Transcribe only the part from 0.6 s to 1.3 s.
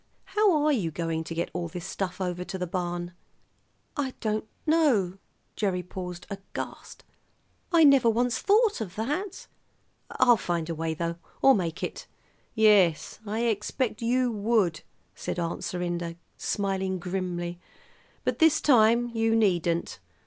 are you going